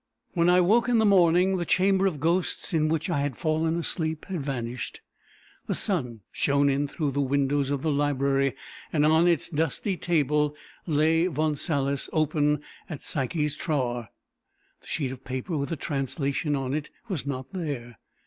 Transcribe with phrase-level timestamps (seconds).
[0.33, 3.77] When I woke in the morning, the chamber of ghosts, in which I had fallen
[3.77, 5.01] asleep, had vanished.
[5.67, 8.55] The sun shone in through the windows of the library;
[8.91, 10.55] and on its dusty table
[10.87, 14.07] lay Von Salis, open at Pysche's Trauer.
[14.79, 17.99] The sheet of paper with the translation on it, was not there.